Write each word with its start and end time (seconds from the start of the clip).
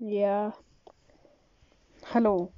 Yeah. 0.00 0.52
Hello. 2.06 2.52